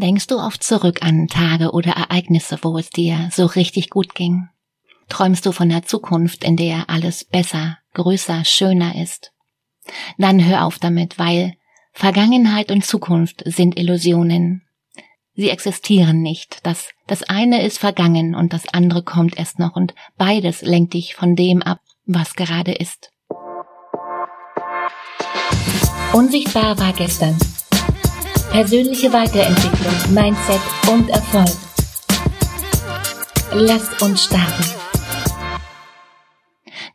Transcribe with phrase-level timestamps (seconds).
[0.00, 4.48] Denkst du oft zurück an Tage oder Ereignisse, wo es dir so richtig gut ging?
[5.10, 9.32] Träumst du von der Zukunft, in der alles besser, größer, schöner ist?
[10.16, 11.52] Dann hör auf damit, weil
[11.92, 14.62] Vergangenheit und Zukunft sind Illusionen.
[15.34, 16.60] Sie existieren nicht.
[16.62, 21.14] Das, das eine ist vergangen und das andere kommt erst noch und beides lenkt dich
[21.14, 23.12] von dem ab, was gerade ist.
[26.14, 27.36] Unsichtbar war gestern.
[28.50, 30.60] Persönliche Weiterentwicklung, Mindset
[30.90, 31.56] und Erfolg.
[33.54, 34.64] Lass uns starten.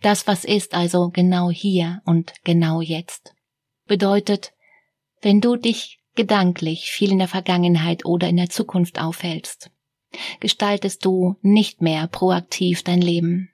[0.02, 3.34] Das, was ist, also genau hier und genau jetzt,
[3.88, 4.52] bedeutet,
[5.22, 9.72] wenn du dich gedanklich viel in der Vergangenheit oder in der Zukunft aufhältst,
[10.42, 13.50] gestaltest du nicht mehr proaktiv dein Leben.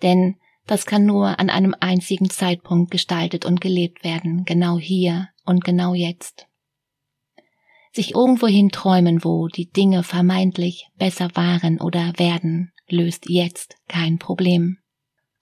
[0.00, 0.36] Denn
[0.68, 5.92] das kann nur an einem einzigen Zeitpunkt gestaltet und gelebt werden, genau hier und genau
[5.92, 6.46] jetzt
[7.92, 14.78] sich irgendwohin träumen, wo die Dinge vermeintlich besser waren oder werden, löst jetzt kein Problem.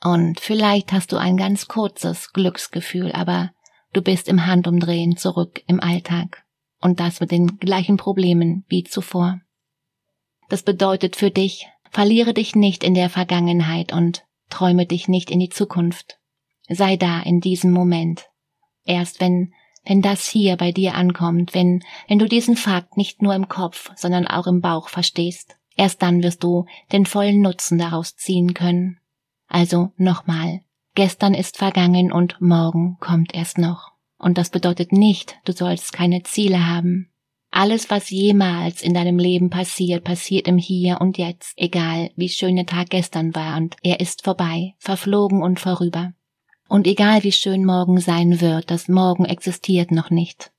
[0.03, 3.51] Und vielleicht hast du ein ganz kurzes Glücksgefühl, aber
[3.93, 6.45] du bist im Handumdrehen zurück im Alltag.
[6.81, 9.41] Und das mit den gleichen Problemen wie zuvor.
[10.49, 15.39] Das bedeutet für dich, verliere dich nicht in der Vergangenheit und träume dich nicht in
[15.39, 16.19] die Zukunft.
[16.69, 18.31] Sei da in diesem Moment.
[18.85, 19.53] Erst wenn
[19.85, 23.91] wenn das hier bei dir ankommt, wenn, wenn du diesen Fakt nicht nur im Kopf,
[23.97, 28.99] sondern auch im Bauch verstehst, erst dann wirst du den vollen Nutzen daraus ziehen können.
[29.49, 30.61] Also nochmal,
[30.95, 33.93] gestern ist vergangen und morgen kommt erst noch.
[34.19, 37.11] Und das bedeutet nicht, du sollst keine Ziele haben.
[37.51, 42.55] Alles, was jemals in deinem Leben passiert, passiert im Hier und Jetzt, egal wie schön
[42.55, 46.13] der Tag gestern war und er ist vorbei, verflogen und vorüber.
[46.71, 50.53] Und egal wie schön morgen sein wird, das Morgen existiert noch nicht.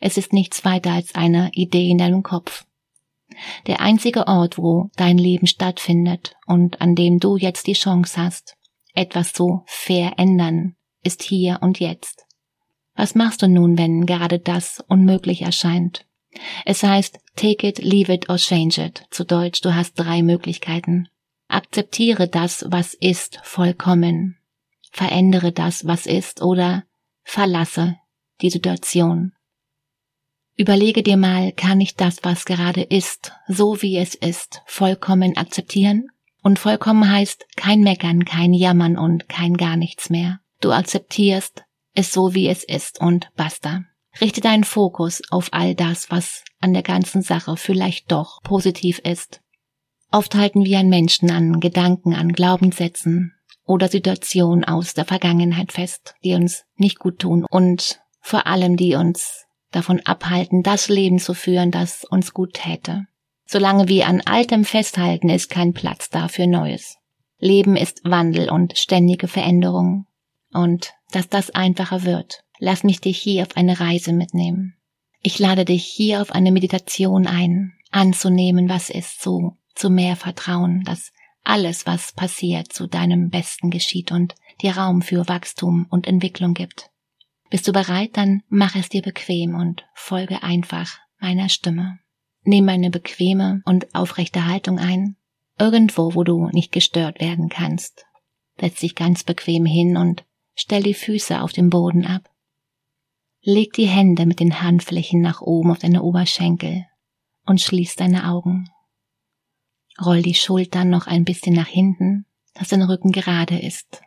[0.00, 2.64] Es ist nichts weiter als eine Idee in deinem Kopf.
[3.66, 8.56] Der einzige Ort, wo dein Leben stattfindet und an dem du jetzt die Chance hast,
[8.94, 12.24] etwas zu verändern, ist hier und jetzt.
[12.94, 16.06] Was machst du nun, wenn gerade das unmöglich erscheint?
[16.64, 19.02] Es heißt, take it, leave it or change it.
[19.10, 21.08] Zu Deutsch, du hast drei Möglichkeiten.
[21.46, 24.37] Akzeptiere das, was ist, vollkommen
[24.92, 26.84] verändere das, was ist, oder
[27.22, 27.96] verlasse
[28.40, 29.32] die Situation.
[30.56, 36.08] Überlege dir mal, kann ich das, was gerade ist, so wie es ist, vollkommen akzeptieren?
[36.42, 40.40] Und vollkommen heißt kein Meckern, kein Jammern und kein gar nichts mehr.
[40.60, 43.84] Du akzeptierst es so, wie es ist und basta.
[44.20, 49.40] Richte deinen Fokus auf all das, was an der ganzen Sache vielleicht doch positiv ist.
[50.10, 53.34] Oft halten wir an Menschen, an Gedanken, an Glaubenssätzen,
[53.68, 58.94] oder Situationen aus der Vergangenheit fest, die uns nicht gut tun und vor allem die
[58.94, 63.06] uns davon abhalten, das Leben zu führen, das uns gut täte.
[63.46, 66.96] Solange wir an Altem festhalten, ist kein Platz da für Neues.
[67.38, 70.06] Leben ist Wandel und ständige Veränderung.
[70.52, 74.74] Und dass das einfacher wird, lass mich dich hier auf eine Reise mitnehmen.
[75.22, 80.82] Ich lade dich hier auf eine Meditation ein, anzunehmen, was ist, zu, zu mehr Vertrauen,
[80.84, 81.12] dass
[81.48, 86.90] alles, was passiert, zu deinem Besten geschieht und dir Raum für Wachstum und Entwicklung gibt.
[87.48, 91.98] Bist du bereit, dann mach es dir bequem und folge einfach meiner Stimme.
[92.42, 95.16] Nimm eine bequeme und aufrechte Haltung ein,
[95.58, 98.04] irgendwo, wo du nicht gestört werden kannst.
[98.60, 102.28] Setz dich ganz bequem hin und stell die Füße auf dem Boden ab.
[103.40, 106.84] Leg die Hände mit den Handflächen nach oben auf deine Oberschenkel
[107.46, 108.68] und schließ deine Augen.
[110.00, 114.02] Roll die Schultern noch ein bisschen nach hinten, dass dein Rücken gerade ist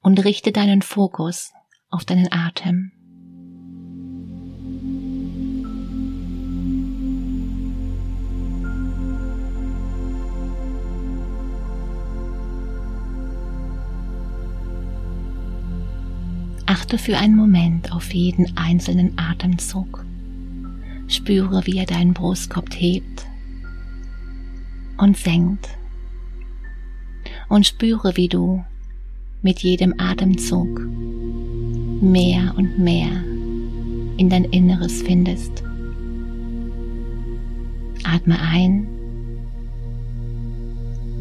[0.00, 1.52] und richte deinen Fokus
[1.90, 2.92] auf deinen Atem.
[16.66, 20.04] Achte für einen Moment auf jeden einzelnen Atemzug.
[21.08, 23.26] Spüre, wie er deinen Brustkorb hebt
[25.02, 25.68] und senkt.
[27.48, 28.64] Und spüre, wie du
[29.42, 30.80] mit jedem Atemzug
[32.00, 33.10] mehr und mehr
[34.16, 35.64] in dein Inneres findest.
[38.04, 38.86] Atme ein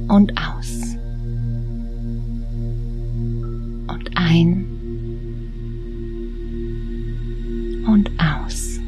[0.08, 0.96] und aus.
[3.88, 4.66] Und ein
[7.88, 8.80] und aus.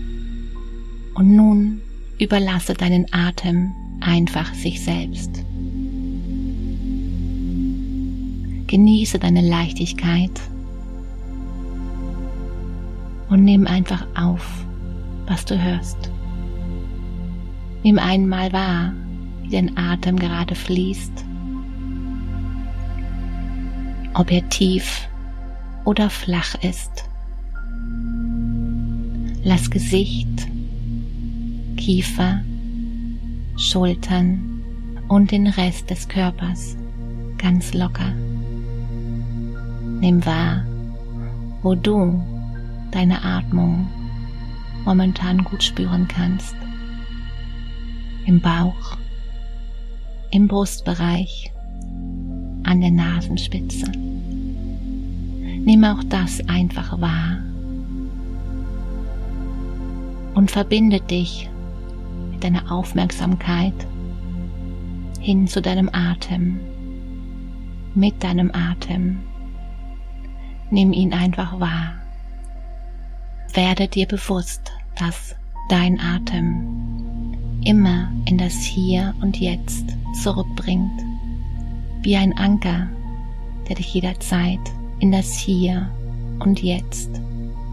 [1.16, 1.82] Und nun
[2.20, 5.44] überlasse deinen Atem einfach sich selbst.
[8.68, 10.42] Genieße deine Leichtigkeit
[13.30, 14.66] und nimm einfach auf,
[15.28, 16.10] was du hörst.
[17.84, 18.94] Nimm einmal wahr,
[19.42, 21.26] wie dein Atem gerade fließt,
[24.14, 25.08] ob er tief
[25.86, 27.06] oder flach ist.
[29.44, 30.48] Lass Gesicht,
[31.76, 32.42] Kiefer,
[33.58, 34.62] Schultern
[35.08, 36.76] und den Rest des Körpers
[37.38, 38.12] ganz locker.
[40.00, 40.66] Nimm wahr,
[41.62, 42.22] wo du
[42.92, 43.88] deine Atmung
[44.86, 46.56] momentan gut spüren kannst.
[48.26, 48.98] Im Bauch,
[50.32, 51.52] im Brustbereich,
[52.64, 53.92] an der Nasenspitze.
[55.66, 57.38] Nimm auch das einfach wahr
[60.34, 61.50] und verbinde dich
[62.44, 63.88] mit deiner Aufmerksamkeit
[65.22, 66.60] hin zu deinem Atem,
[67.96, 69.20] mit deinem Atem.
[70.70, 71.94] Nimm ihn einfach wahr.
[73.54, 75.38] Werde dir bewusst, dass
[75.70, 81.02] dein Atem immer in das Hier und Jetzt zurückbringt,
[82.02, 82.90] wie ein Anker,
[83.70, 84.60] der dich jederzeit
[85.00, 85.90] in das Hier
[86.40, 87.22] und Jetzt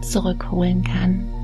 [0.01, 1.40] zurückholen kann.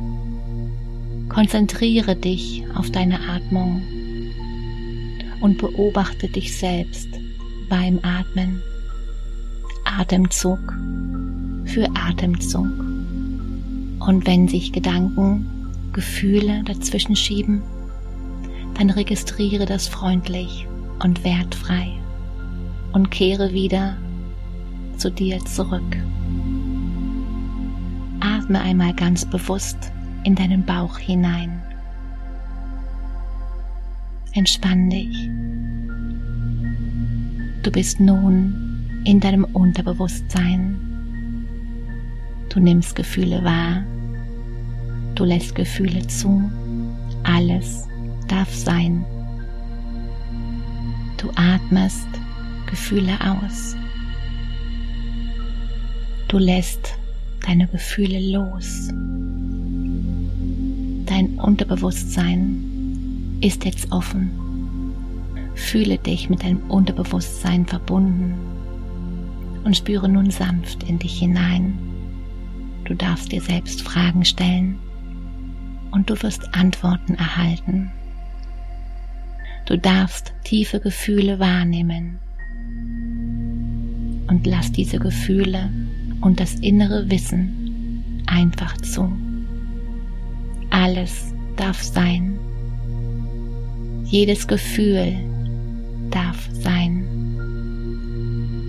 [1.29, 3.81] Konzentriere dich auf deine Atmung
[5.41, 7.09] und beobachte dich selbst
[7.69, 8.61] beim Atmen.
[9.83, 10.59] Atemzug
[11.65, 12.67] für Atemzug.
[13.99, 15.45] Und wenn sich Gedanken,
[15.93, 17.61] Gefühle dazwischen schieben,
[18.77, 20.67] dann registriere das freundlich
[21.03, 21.93] und wertfrei
[22.93, 23.97] und kehre wieder
[24.97, 25.97] zu dir zurück.
[28.19, 29.91] Atme einmal ganz bewusst
[30.27, 31.61] in deinen Bauch hinein.
[34.33, 35.29] Entspann dich.
[37.63, 40.75] Du bist nun in deinem Unterbewusstsein.
[42.49, 43.85] Du nimmst Gefühle wahr.
[45.15, 46.51] Du lässt Gefühle zu.
[47.23, 47.87] Alles
[48.27, 49.05] darf sein.
[51.15, 52.09] Du atmest
[52.69, 53.77] Gefühle aus.
[56.27, 56.97] Du lässt
[57.45, 58.89] deine Gefühle los.
[61.37, 64.31] Unterbewusstsein ist jetzt offen.
[65.55, 68.35] Fühle dich mit deinem Unterbewusstsein verbunden
[69.63, 71.77] und spüre nun sanft in dich hinein.
[72.85, 74.77] Du darfst dir selbst Fragen stellen
[75.91, 77.91] und du wirst Antworten erhalten.
[79.65, 82.19] Du darfst tiefe Gefühle wahrnehmen
[84.27, 85.69] und lass diese Gefühle
[86.21, 89.11] und das innere Wissen einfach zu.
[90.77, 92.37] Alles darf sein.
[94.05, 95.15] Jedes Gefühl
[96.11, 97.03] darf sein.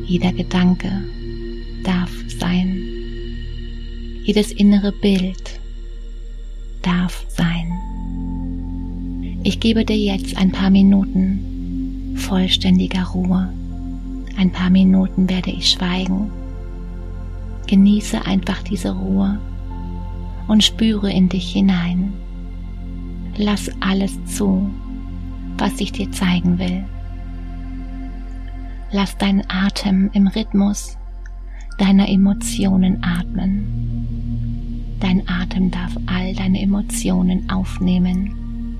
[0.06, 0.90] Jeder Gedanke
[1.84, 2.10] darf
[2.40, 2.78] sein.
[4.24, 5.60] Jedes innere Bild
[6.80, 7.70] darf sein.
[9.42, 13.52] Ich gebe dir jetzt ein paar Minuten vollständiger Ruhe.
[14.38, 16.30] Ein paar Minuten werde ich schweigen.
[17.66, 19.38] Genieße einfach diese Ruhe
[20.48, 22.12] und spüre in dich hinein.
[23.36, 24.68] Lass alles zu,
[25.58, 26.84] was ich dir zeigen will.
[28.90, 30.98] Lass deinen Atem im Rhythmus
[31.78, 34.96] deiner Emotionen atmen.
[35.00, 38.76] Dein Atem darf all deine Emotionen aufnehmen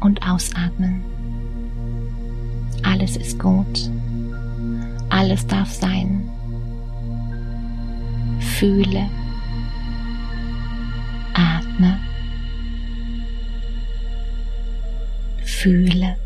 [0.00, 1.02] und ausatmen.
[2.82, 3.90] Alles ist gut.
[5.10, 6.30] Alles darf sein.
[8.38, 9.04] Fühle
[11.80, 11.98] Atme.
[15.44, 16.16] Fühle.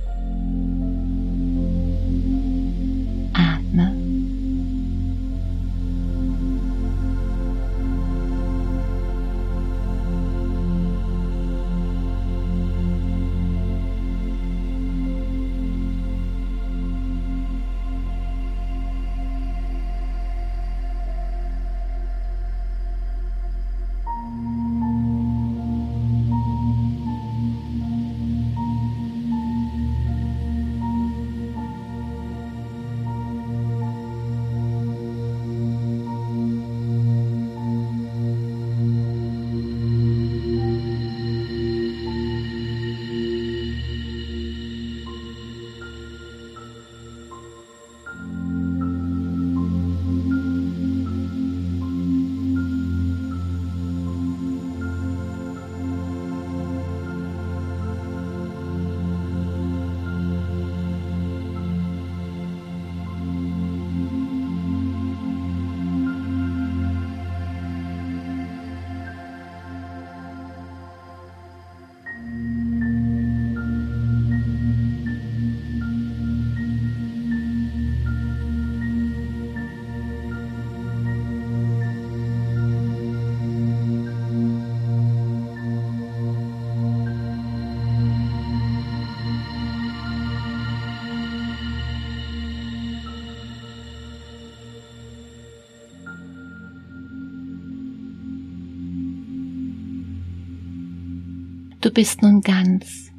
[101.85, 103.13] Du bist nun ganz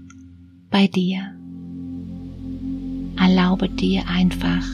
[0.72, 1.36] bei dir.
[3.16, 4.66] Erlaube dir einfach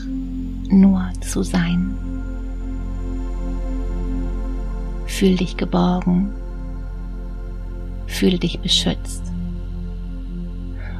[0.69, 1.93] nur zu sein.
[5.07, 6.31] Fühl dich geborgen.
[8.07, 9.23] Fühl dich beschützt.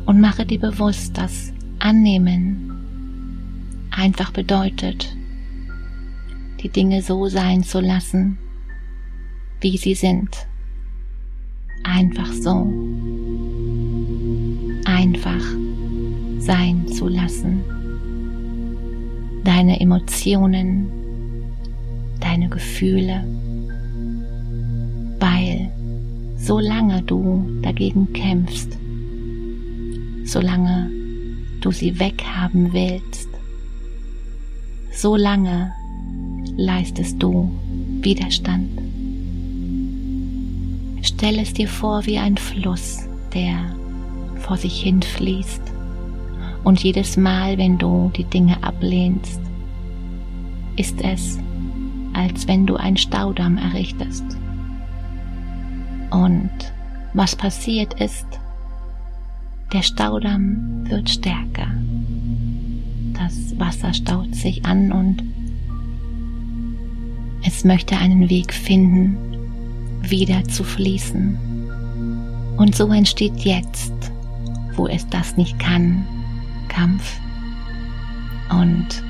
[0.05, 2.73] Und mache dir bewusst, dass Annehmen
[3.89, 5.15] einfach bedeutet,
[6.61, 8.37] die Dinge so sein zu lassen,
[9.61, 10.50] wie sie sind.
[11.93, 12.71] Einfach so.
[14.85, 15.43] Einfach
[16.39, 17.59] sein zu lassen.
[19.43, 20.87] Deine Emotionen,
[22.21, 23.25] deine Gefühle,
[25.19, 25.69] weil
[26.37, 28.77] solange du dagegen kämpfst,
[30.23, 30.89] solange
[31.59, 33.27] du sie weghaben willst,
[34.93, 35.73] solange
[36.55, 37.51] leistest du
[38.01, 38.90] Widerstand.
[41.01, 43.75] Stell es dir vor wie ein Fluss, der
[44.37, 45.61] vor sich hin fließt.
[46.63, 49.41] Und jedes Mal, wenn du die Dinge ablehnst,
[50.75, 51.39] ist es,
[52.13, 54.25] als wenn du einen Staudamm errichtest.
[56.11, 56.51] Und
[57.13, 58.27] was passiert ist,
[59.73, 61.67] der Staudamm wird stärker.
[63.13, 65.23] Das Wasser staut sich an und
[67.43, 69.17] es möchte einen Weg finden,
[70.01, 71.37] wieder zu fließen.
[72.57, 73.93] Und so entsteht jetzt,
[74.75, 76.05] wo es das nicht kann,
[76.67, 77.19] Kampf.
[78.49, 79.03] Und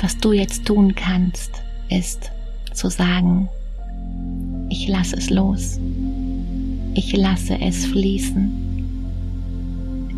[0.00, 2.30] was du jetzt tun kannst, ist
[2.72, 3.48] zu sagen,
[4.68, 5.78] ich lasse es los.
[6.94, 8.50] Ich lasse es fließen.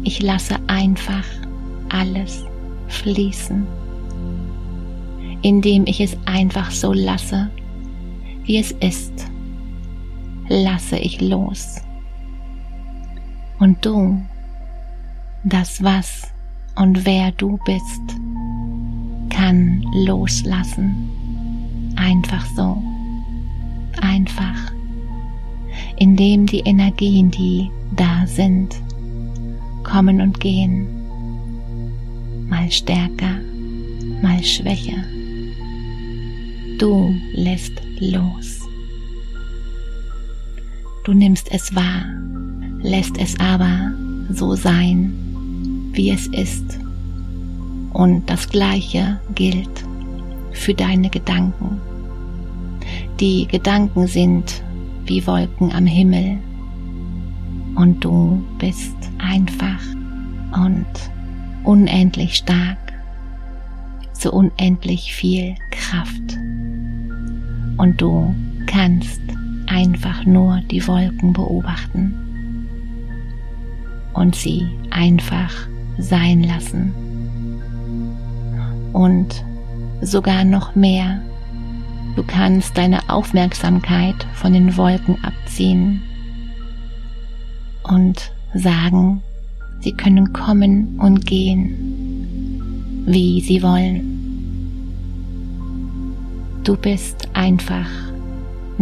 [0.04, 1.24] Ich lasse einfach
[1.88, 2.44] alles
[2.88, 3.66] fließen
[5.42, 7.50] indem ich es einfach so lasse,
[8.44, 9.12] wie es ist,
[10.52, 11.80] lasse ich los.
[13.58, 14.20] Und du,
[15.44, 16.30] das was
[16.76, 18.02] und wer du bist,
[19.30, 21.92] kann loslassen.
[21.96, 22.82] Einfach so.
[24.00, 24.72] Einfach.
[25.96, 28.74] Indem die Energien, die da sind,
[29.84, 30.86] kommen und gehen.
[32.48, 33.40] Mal stärker,
[34.22, 35.02] mal schwächer
[36.82, 38.61] du lässt los.
[41.04, 42.04] Du nimmst es wahr,
[42.80, 43.92] lässt es aber
[44.30, 45.12] so sein,
[45.92, 46.78] wie es ist.
[47.92, 49.84] Und das Gleiche gilt
[50.52, 51.80] für deine Gedanken.
[53.18, 54.62] Die Gedanken sind
[55.06, 56.38] wie Wolken am Himmel
[57.74, 59.82] und du bist einfach
[60.52, 60.86] und
[61.64, 62.92] unendlich stark,
[64.12, 66.38] so unendlich viel Kraft
[67.76, 68.32] und du
[68.66, 69.20] kannst
[69.72, 72.14] einfach nur die Wolken beobachten
[74.12, 75.52] und sie einfach
[75.98, 76.92] sein lassen.
[78.92, 79.44] Und
[80.02, 81.22] sogar noch mehr,
[82.16, 86.02] du kannst deine Aufmerksamkeit von den Wolken abziehen
[87.84, 89.22] und sagen,
[89.80, 94.08] sie können kommen und gehen, wie sie wollen.
[96.62, 97.88] Du bist einfach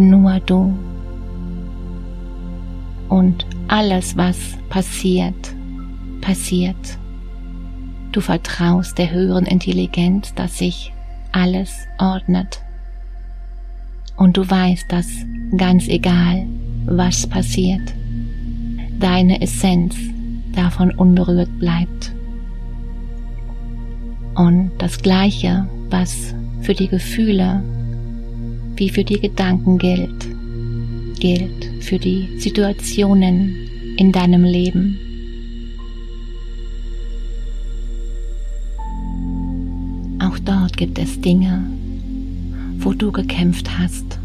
[0.08, 0.72] nur du.
[3.08, 4.36] Und alles, was
[4.68, 5.54] passiert,
[6.20, 6.98] passiert.
[8.12, 10.92] Du vertraust der höheren Intelligenz, dass sich
[11.32, 12.60] alles ordnet.
[14.16, 15.08] Und du weißt, dass
[15.56, 16.46] ganz egal,
[16.86, 17.94] was passiert,
[18.98, 19.96] deine Essenz
[20.54, 22.12] davon unberührt bleibt.
[24.34, 27.62] Und das Gleiche, was für die Gefühle
[28.80, 30.26] wie für die Gedanken gilt,
[31.20, 34.98] gilt für die Situationen in deinem Leben.
[40.18, 41.62] Auch dort gibt es Dinge,
[42.78, 44.18] wo du gekämpft hast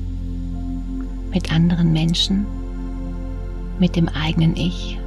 [1.33, 2.45] mit anderen Menschen,
[3.77, 4.97] mit dem eigenen Ich.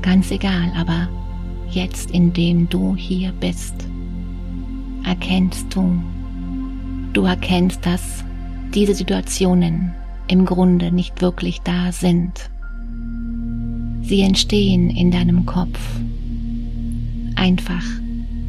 [0.00, 1.06] Ganz egal, aber
[1.70, 3.74] jetzt, indem du hier bist,
[5.04, 6.00] erkennst du,
[7.14, 8.24] Du erkennst, dass
[8.74, 9.94] diese Situationen
[10.26, 12.50] im Grunde nicht wirklich da sind.
[14.02, 15.80] Sie entstehen in deinem Kopf,
[17.36, 17.84] einfach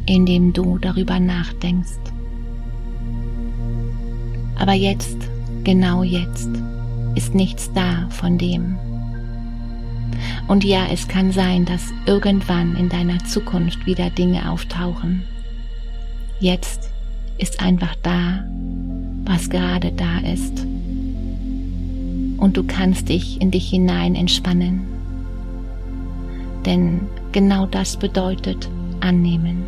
[0.06, 1.98] indem du darüber nachdenkst.
[4.58, 5.16] Aber jetzt,
[5.64, 6.48] genau jetzt,
[7.14, 8.76] ist nichts da von dem.
[10.48, 15.22] Und ja, es kann sein, dass irgendwann in deiner Zukunft wieder Dinge auftauchen.
[16.40, 16.90] Jetzt
[17.38, 18.44] ist einfach da,
[19.26, 20.64] was gerade da ist.
[22.38, 24.86] Und du kannst dich in dich hinein entspannen
[26.64, 27.00] Denn
[27.32, 28.68] genau das bedeutet
[29.00, 29.64] annehmen.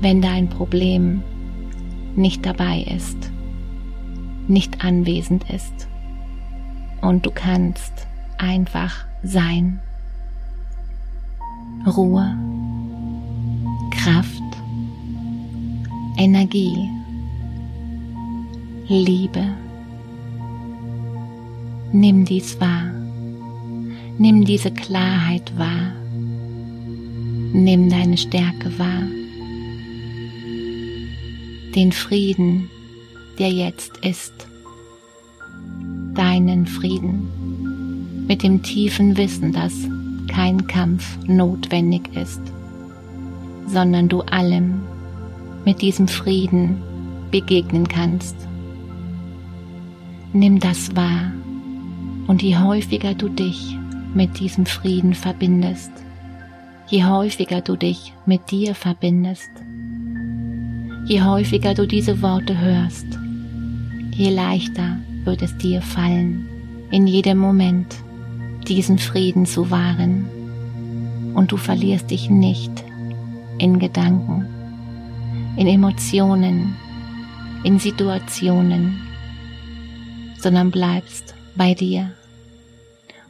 [0.00, 1.22] Wenn dein Problem
[2.14, 3.30] nicht dabei ist,
[4.48, 5.88] nicht anwesend ist
[7.00, 7.92] und du kannst
[8.38, 9.80] einfach sein.
[11.86, 12.36] Ruhe,
[13.90, 14.42] Kraft,
[16.16, 16.90] Energie,
[18.92, 19.42] Liebe.
[21.92, 22.92] Nimm dies wahr.
[24.18, 25.94] Nimm diese Klarheit wahr.
[27.54, 29.04] Nimm deine Stärke wahr.
[31.74, 32.68] Den Frieden,
[33.38, 34.34] der jetzt ist.
[36.12, 38.26] Deinen Frieden.
[38.28, 39.72] Mit dem tiefen Wissen, dass
[40.28, 42.42] kein Kampf notwendig ist,
[43.66, 44.82] sondern du allem
[45.64, 46.76] mit diesem Frieden
[47.30, 48.36] begegnen kannst.
[50.34, 51.30] Nimm das wahr.
[52.26, 53.76] Und je häufiger du dich
[54.14, 55.92] mit diesem Frieden verbindest,
[56.88, 59.50] je häufiger du dich mit dir verbindest,
[61.04, 63.06] je häufiger du diese Worte hörst,
[64.12, 66.48] je leichter wird es dir fallen,
[66.90, 67.94] in jedem Moment
[68.68, 70.24] diesen Frieden zu wahren.
[71.34, 72.72] Und du verlierst dich nicht
[73.58, 74.46] in Gedanken,
[75.56, 76.74] in Emotionen,
[77.64, 79.11] in Situationen,
[80.42, 82.10] sondern bleibst bei dir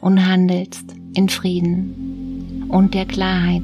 [0.01, 3.63] und handelst in Frieden und der Klarheit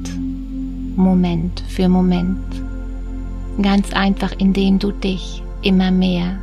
[0.95, 2.45] Moment für Moment.
[3.61, 6.37] Ganz einfach, indem du dich immer mehr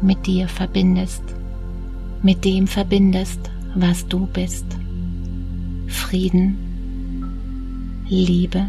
[0.00, 1.22] mit dir verbindest,
[2.22, 4.66] mit dem verbindest, was du bist.
[5.88, 6.56] Frieden,
[8.08, 8.66] Liebe,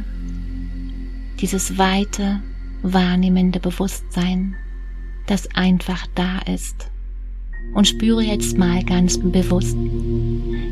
[1.39, 2.41] dieses weite,
[2.81, 4.55] wahrnehmende Bewusstsein,
[5.27, 6.91] das einfach da ist
[7.77, 9.77] und spüre jetzt mal ganz bewusst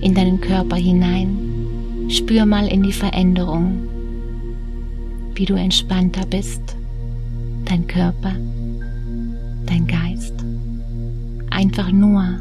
[0.02, 1.38] in deinen Körper hinein.
[2.10, 3.88] Spür mal in die Veränderung,
[5.36, 6.63] wie du entspannter bist,
[7.65, 8.34] dein Körper,
[9.68, 10.34] dein Geist.
[11.52, 12.39] Einfach nur,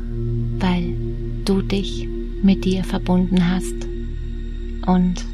[0.61, 0.95] weil
[1.45, 2.09] du dich
[2.43, 3.77] mit dir verbunden hast
[4.87, 5.27] und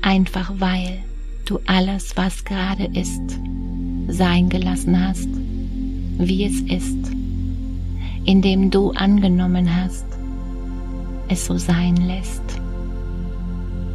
[0.00, 1.00] einfach weil
[1.44, 3.36] du alles, was gerade ist,
[4.06, 5.28] sein gelassen hast,
[6.18, 7.19] wie es ist
[8.24, 10.06] indem du angenommen hast,
[11.28, 12.42] es so sein lässt.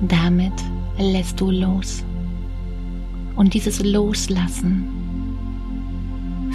[0.02, 0.54] Damit
[0.98, 2.04] lässt du los.
[3.36, 4.86] Und dieses Loslassen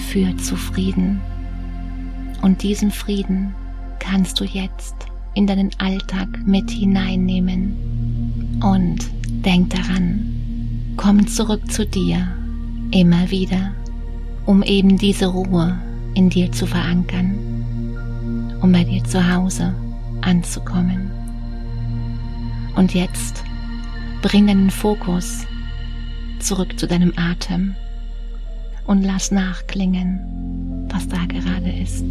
[0.09, 1.20] führt zu Frieden.
[2.42, 3.54] Und diesen Frieden
[3.98, 4.94] kannst du jetzt
[5.35, 7.76] in deinen Alltag mit hineinnehmen.
[8.62, 9.11] Und
[9.44, 12.26] denk daran, komm zurück zu dir
[12.90, 13.72] immer wieder,
[14.46, 15.78] um eben diese Ruhe
[16.14, 17.49] in dir zu verankern
[18.60, 19.74] um bei dir zu Hause
[20.20, 21.10] anzukommen.
[22.76, 23.42] Und jetzt
[24.22, 25.46] bring deinen Fokus
[26.38, 27.74] zurück zu deinem Atem
[28.86, 32.04] und lass nachklingen, was da gerade ist.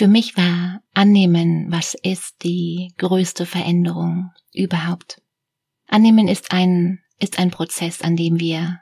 [0.00, 5.20] Für mich war Annehmen, was ist, die größte Veränderung überhaupt.
[5.88, 8.80] Annehmen ist ein, ist ein Prozess, an dem wir,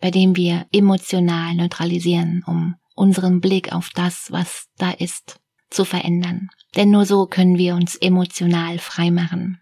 [0.00, 5.38] bei dem wir emotional neutralisieren, um unseren Blick auf das, was da ist,
[5.70, 6.48] zu verändern.
[6.74, 9.60] Denn nur so können wir uns emotional frei machen.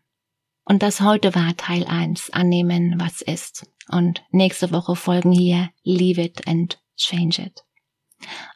[0.65, 3.67] Und das heute war Teil 1, annehmen, was ist.
[3.91, 7.63] Und nächste Woche folgen hier Leave it and change it.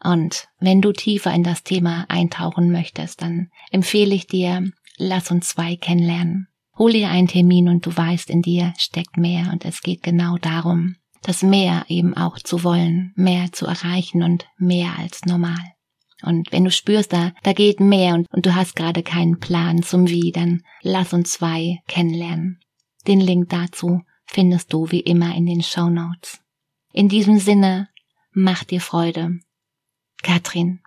[0.03, 5.49] Und wenn du tiefer in das Thema eintauchen möchtest, dann empfehle ich dir, lass uns
[5.49, 6.49] zwei kennenlernen.
[6.77, 10.37] Hol dir einen Termin und du weißt, in dir steckt mehr und es geht genau
[10.37, 15.59] darum, das mehr eben auch zu wollen, mehr zu erreichen und mehr als normal.
[16.23, 19.83] Und wenn du spürst, da, da geht mehr und, und du hast gerade keinen Plan
[19.83, 22.61] zum Wie, dann lass uns zwei kennenlernen.
[23.07, 26.41] Den Link dazu findest du wie immer in den Show Notes.
[26.93, 27.89] In diesem Sinne,
[28.33, 29.39] mach dir Freude
[30.23, 30.81] Katrin.